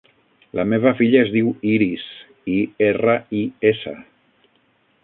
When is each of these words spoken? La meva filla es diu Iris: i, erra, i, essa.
La 0.59 0.63
meva 0.69 0.93
filla 1.01 1.19
es 1.25 1.29
diu 1.35 1.51
Iris: 1.73 2.07
i, 2.57 2.59
erra, 2.91 3.17
i, 3.43 3.45
essa. 3.75 3.97